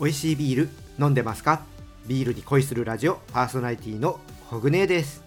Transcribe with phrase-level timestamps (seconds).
[0.00, 0.68] 美味しいビール
[1.00, 1.62] 飲んでますか？
[2.06, 5.24] ビールに恋するラジオパーソナリティのホグネーです。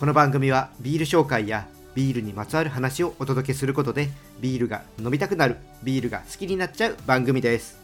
[0.00, 4.08] この番組はビール紹介やビールにまつわる話をお届けすることで
[4.40, 7.78] ビールが飲みたくなるビールが好きになっちゃう番組です。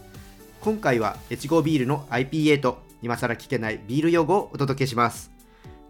[0.62, 5.30] 今回は越後ビールの IPA と今更聞けないビール用語をお届けします。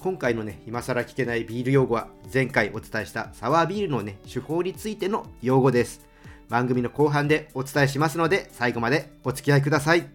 [0.00, 6.04] 今回のね今更聞けないビール用語は前回お伝えしたサワービールのね手法についての用語です。
[6.54, 10.06] 番組の後半でお伝えしますので最後までお付き合いください。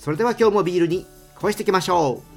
[0.00, 1.06] それでは今日もビールに
[1.36, 2.30] 恋していきましょう。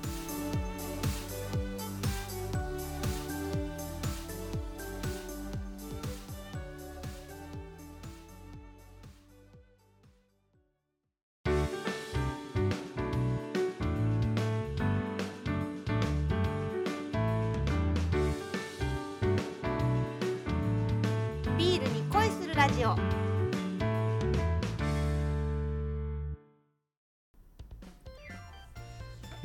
[21.57, 23.22] ビールに恋するラジオ。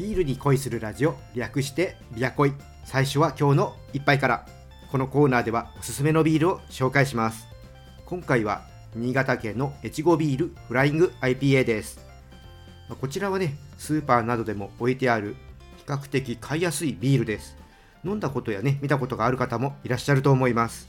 [0.09, 2.55] ビールに恋するラジオ略してビア恋。
[2.87, 4.47] 最初は今日の一杯から。
[4.91, 7.47] このコーナーではおすすめのビールを紹介します。
[8.06, 8.62] 今回は
[8.95, 12.01] 新潟県の越後ビールフライング IPA です。
[12.89, 15.36] まこちらはねスーパーなどでも置いてある
[15.77, 17.59] 比較的買いやすいビールです。
[18.03, 20.89] 飲んだことやね見たことがある方もいらっしゃると思います。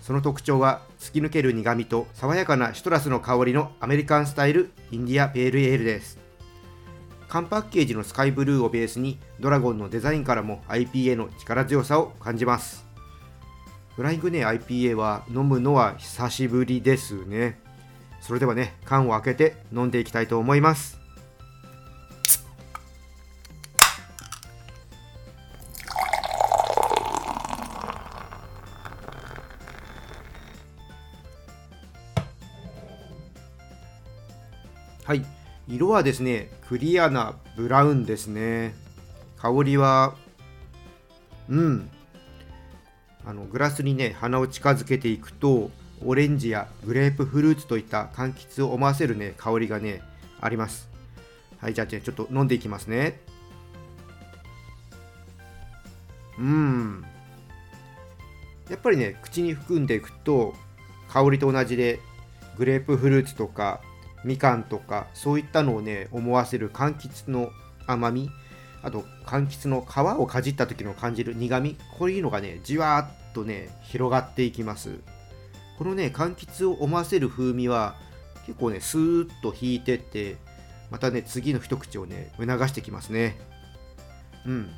[0.00, 6.23] その特徴は突き抜ける苦味と爽やかなシトラスの香りのアメリカンスタイルインディアペールエールです。
[7.34, 12.86] 缶パッケージのスカイブルーをベースにドラゴンのデザインからも IPA の力強さを感じます。
[13.96, 17.58] フライングね IPA は飲むのは久しぶりですね。
[18.20, 21.00] それではね缶を開けて飲んでいきたいと思います。
[35.04, 35.26] はい。
[35.66, 38.74] 色はですねクリアなブラウンですね。
[39.36, 40.14] 香りは
[41.48, 41.90] うん。
[43.26, 45.70] あのグラスにね鼻を近づけていくと
[46.04, 50.02] オレンジやグレープフルーツといった柑橘を思わせるね香りがね
[50.40, 50.88] あります。
[51.58, 53.20] はいじゃあじゃあちょっと飲んでいきますね。
[56.38, 57.04] うん。
[58.68, 60.54] やっぱりね口に含んでいくと
[61.08, 62.00] 香りと同じで
[62.56, 63.80] グレープフルーツとか
[64.24, 67.50] みかんとかそういったのをね思わせる柑橘の
[67.86, 68.30] 甘み
[68.82, 74.98] あと柑橘の皮をかじった時の感じる苦みこういうのがねじわーっとね広がっていきます。
[75.78, 77.96] このね柑橘を思わせる風味は
[78.46, 80.36] 結構ねスーッと引いてって
[80.90, 83.36] またね次の一口をね促してきますね。
[84.46, 84.70] うん。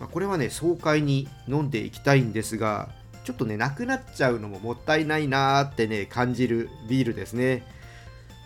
[0.00, 2.88] まこれはね爽快に飲んでいきたいんですが
[3.24, 7.66] ちょっとねなくなっちゃうのももったいないなーってね感じるビールですね。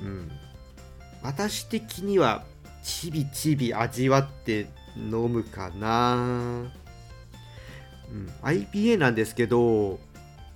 [0.00, 0.30] うん、
[1.22, 2.44] 私的には
[2.82, 4.66] ちびちび味わって
[4.96, 6.64] 飲むかな、
[8.10, 9.98] うん、IPA なんですけど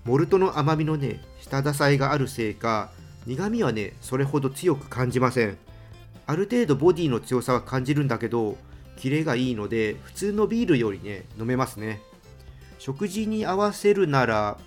[0.04, 2.90] モルトの甘みのね下支えがあるせいか
[3.26, 5.56] 苦味はねそれほど強く感じません。
[6.26, 8.56] ある程度ボディの強さは感じるんだけど
[8.96, 12.00] キレがいいので普通のビールよりね飲めますね。
[12.78, 14.58] 食事に合わせるなら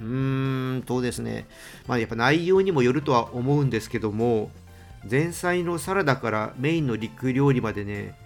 [0.00, 1.46] うーんとですね、
[1.86, 4.50] まあ、やっぱ内容にもよるとは思うんですけども
[5.08, 8.18] 前菜のサラダからメインの肉料理までね、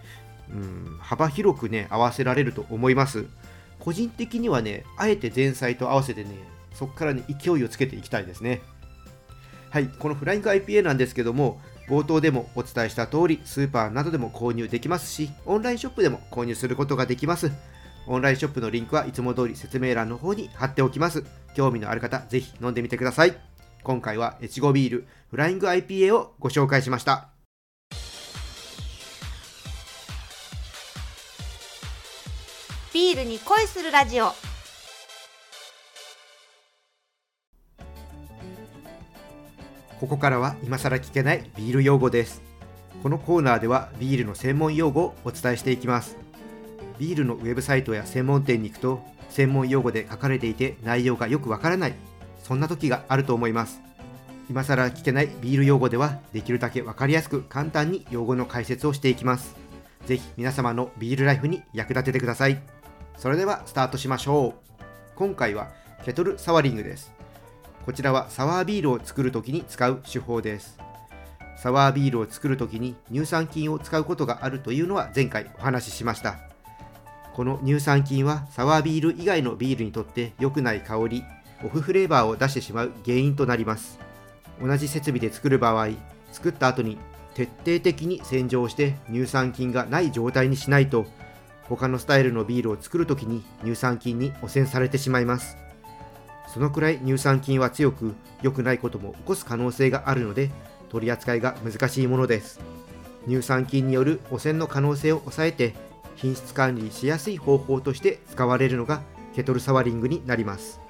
[0.50, 3.26] うん、幅広くね合わせられると思います。
[3.80, 6.30] 個人的にはねあえて前菜と合わせてね
[6.74, 8.60] そこからね勢いをつけていきたいですね。
[9.70, 17.50] はいこのフライング IPA なんですけども冒頭でもお伝えした通りスーパーなどでも購入できますしオンラインショップでも購入することができます。
[18.08, 21.24] オンラインショップのリンクはいつも通り説明欄の方に貼っておきます。
[21.54, 23.36] 興味のある方、ぜひ飲んでみてください。
[23.82, 27.28] 今回は越後ビールフライング IPA をご紹介しました。
[32.92, 34.32] ビールに恋するラジオ
[40.00, 42.42] ここからは今更聞けないビール用語です。
[43.02, 46.27] このコーナーではビールの専門用語をお伝えしていきます。
[46.98, 51.94] ビールのウェブサイトや専門店に行くと専門用語で書かれていて内容がよくわからない
[52.42, 53.80] そんな時があると思います。
[54.48, 59.54] 今更聞けないビール用語ではできるだけわかりやすく簡単に用語の解説をしていきます。
[60.06, 62.58] ぜひ皆様のビールライフに役立ててください。
[63.18, 64.82] それではスタートしましょう。
[65.16, 65.68] 今回は
[66.04, 67.12] ケトルサワリングです。
[67.84, 70.78] こちらはサワービールを作るときに使う手法です。
[71.58, 76.38] サワービールを作るときに乳酸菌を使うことがあるというのは前回お話ししました。
[77.38, 81.22] この乳酸菌はサワービール以外のビールにとって良くない香り
[81.64, 84.00] オフフレーバーを出してしまう原因となります。
[84.60, 85.90] 同じ設備で作る場合
[86.32, 86.98] 作った後に
[87.34, 91.06] 徹底的に洗浄して乳酸菌がない状態にしないと
[91.68, 95.56] 他のスタイルのビールを作るときに乳酸菌に汚染されてしまいます。
[96.52, 100.50] そのくらい乳酸菌は強く良くないことも起こす可能性があるので
[100.88, 102.58] 取り扱いが難しいものです。
[103.28, 105.86] 乳酸菌による汚染の可能性を抑えて
[106.20, 109.02] 品質管理しやすい方法として使われるのが
[109.36, 110.80] ケトルサワリングになります。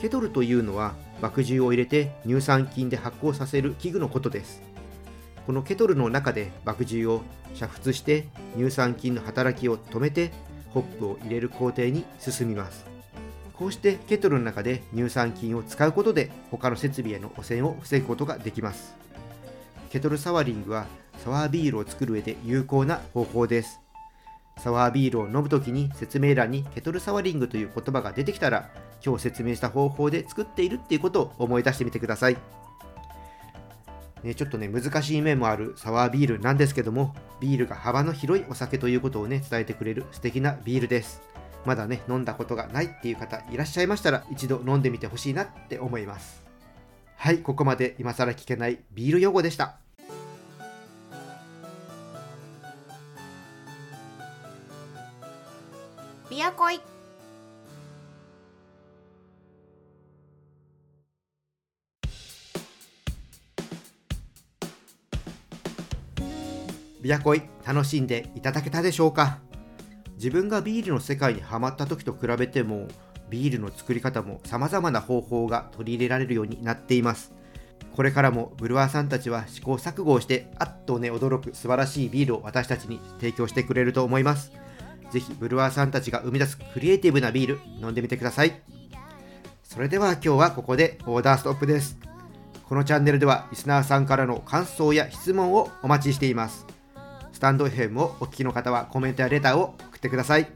[0.00, 4.62] ケトルというのは麦汁を入れて乳酸菌で発酵させる器具のことです。
[5.44, 7.22] このケトルの中で麦汁を
[7.54, 10.30] 煮沸して乳酸菌の働きを止めて
[10.70, 12.84] ホップを入れる工程に進みます。
[13.54, 18.94] こうしてケトルの中で乳酸菌を使うことで他の設備への汚染を防ぐことができます。
[19.90, 20.86] ケトルサワリングは
[21.24, 23.83] サワービールを作る上で有効な方法です。
[24.58, 28.70] サワービールを飲むときに説明欄にケトルサワリングという言葉が出てきたら
[29.04, 32.36] 今日説明した方法で作っているっていうことを思い出してみてください
[34.24, 41.20] ね、ちょっとね、難しい面もあるサワービールなんですけども、ビールが幅の広いお酒ということをね、伝えてくれる素敵なビールです。
[41.66, 46.42] まだね、飲んだことがないっていう方いらっしゃいましたら、一度飲んでみてほしいなって思います。
[47.16, 49.83] はい、ここまで今更聞けないビール用語でした。
[56.34, 56.80] ビアコイ
[67.00, 69.38] ビアコイ楽しんでいただけたでしょうか？
[70.16, 72.88] 自分がビールの世界にはまった時と比べても
[73.30, 77.30] ビールの作り方も様々な方法が取り入れられるようになっています。
[77.94, 84.50] これからもブルワーさんたちは試行錯誤をしてあっとね驚く素晴らしいビールを私たちに提供してくれると思います。
[85.14, 88.60] ぜひブルワーさんたちが生み出すクリエイティブなビール飲んでみてください
[89.62, 91.96] それでは今日はここでオーダーストップです
[92.68, 96.66] このチャンネルではリスナーさんからの感想や質問をお待ちしています
[97.34, 100.46] スタンド FM をお聞きの方はコメントやレターを送ってください。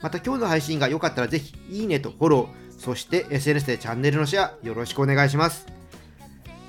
[0.00, 5.66] また今日の配信が良かったらぜひいいねとフォロー、そして SNS でチャンネルのシェアよろしくお願いします。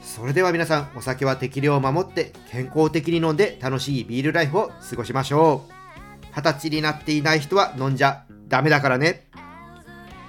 [0.01, 5.84] それでは皆さん、お酒は適量を守って健康的に飲んで楽しいビールライフを過ごしましょう。
[6.35, 9.27] 二十歳になっていない人は飲んじゃダメだからね。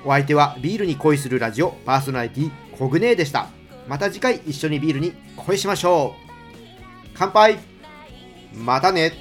[0.04, 3.48] お相手はビールに恋するラジオパーソナリティコグネーでした。
[3.88, 6.28] また次回一緒にビールに恋しましょう。
[7.14, 7.58] 乾杯
[8.54, 9.12] またね